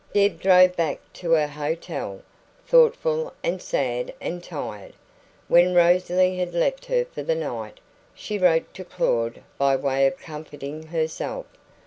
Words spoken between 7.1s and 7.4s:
the